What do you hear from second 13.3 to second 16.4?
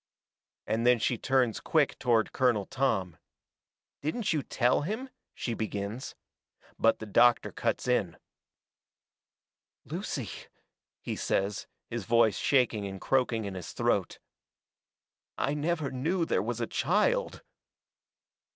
in his throat, "I never knew